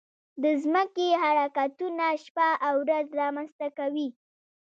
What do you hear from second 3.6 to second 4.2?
کوي.